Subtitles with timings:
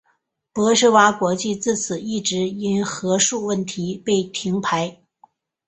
[0.51, 4.99] 博士蛙国际自此一直因核数问题被停牌。